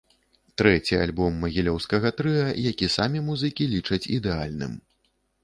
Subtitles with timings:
[0.59, 4.73] Трэці альбом магілёўскага трыа, які самі музыкі лічаць ідэальным.